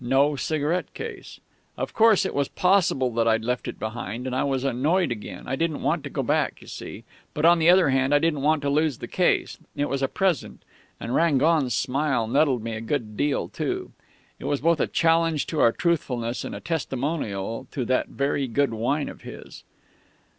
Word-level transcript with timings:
No 0.03 0.35
cigarette 0.35 0.95
case.... 0.95 1.39
"Of 1.77 1.93
course, 1.93 2.25
it 2.25 2.33
was 2.33 2.47
possible 2.47 3.11
that 3.13 3.27
I'd 3.27 3.43
left 3.45 3.67
it 3.67 3.77
behind, 3.77 4.25
and 4.25 4.35
I 4.35 4.43
was 4.43 4.63
annoyed 4.63 5.11
again. 5.11 5.43
I 5.45 5.55
didn't 5.55 5.83
want 5.83 6.03
to 6.05 6.09
go 6.09 6.23
back, 6.23 6.59
you 6.59 6.65
see.... 6.65 7.03
But, 7.35 7.45
on 7.45 7.59
the 7.59 7.69
other 7.69 7.91
hand, 7.91 8.11
I 8.11 8.17
didn't 8.17 8.41
want 8.41 8.63
to 8.63 8.69
lose 8.71 8.97
the 8.97 9.07
case 9.07 9.59
it 9.75 9.89
was 9.89 10.01
a 10.01 10.07
present 10.07 10.65
and 10.99 11.13
Rangon's 11.13 11.75
smile 11.75 12.25
nettled 12.27 12.63
me 12.63 12.73
a 12.73 12.81
good 12.81 13.15
deal, 13.15 13.47
too. 13.47 13.91
It 14.39 14.45
was 14.45 14.59
both 14.59 14.79
a 14.79 14.87
challenge 14.87 15.45
to 15.45 15.59
our 15.59 15.71
truthfulness 15.71 16.43
and 16.43 16.55
a 16.55 16.59
testimonial 16.59 17.67
to 17.69 17.85
that 17.85 18.07
very 18.07 18.47
good 18.47 18.73
wine 18.73 19.07
of 19.07 19.21
his.... 19.21 19.63